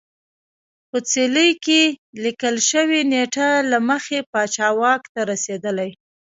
[0.89, 1.81] په څلي کې
[2.23, 5.89] لیکل شوې نېټه له مخې پاچا واک ته رسېدلی